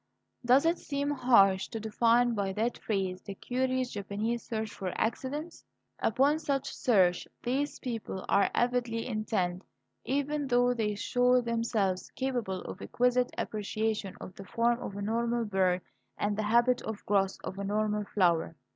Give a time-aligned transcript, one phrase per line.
[0.43, 5.63] Does it seem harsh to define by that phrase the curious Japanese search for accidents?
[5.99, 9.63] Upon such search these people are avowedly intent,
[10.03, 15.45] even though they show themselves capable of exquisite appreciation of the form of a normal
[15.45, 15.81] bird
[16.17, 18.55] and of the habit of growth of a normal flower.